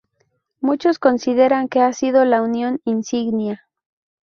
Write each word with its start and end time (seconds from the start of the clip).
Muchos 0.61 0.97
consideran 0.97 1.67
que 1.67 1.79
ha 1.81 1.93
sido 1.93 2.25
la 2.25 2.41
unión 2.41 2.79
insignia. 2.85 3.67